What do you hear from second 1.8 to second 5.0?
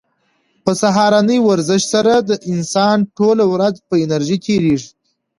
سره د انسان ټوله ورځ په انرژۍ تېریږي.